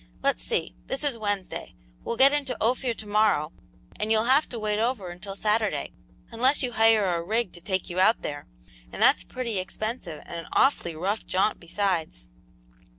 Let's 0.23 0.41
see, 0.43 0.73
this 0.87 1.03
is 1.03 1.15
Wednesday; 1.15 1.75
we'll 2.03 2.17
get 2.17 2.33
into 2.33 2.57
Ophir 2.59 2.95
to 2.95 3.05
morrow, 3.07 3.53
and 3.97 4.11
you'll 4.11 4.23
have 4.25 4.49
to 4.49 4.57
wait 4.57 4.79
over 4.79 5.09
until 5.11 5.35
Saturday, 5.35 5.91
unless 6.31 6.63
you 6.63 6.71
hire 6.71 7.05
a 7.05 7.21
rig 7.21 7.51
to 7.53 7.61
take 7.61 7.87
you 7.87 7.99
out 7.99 8.23
there, 8.23 8.47
and 8.91 8.99
that's 8.99 9.23
pretty 9.23 9.59
expensive 9.59 10.23
and 10.25 10.39
an 10.39 10.47
awfully 10.53 10.95
rough 10.95 11.27
jaunt 11.27 11.59
besides." 11.59 12.25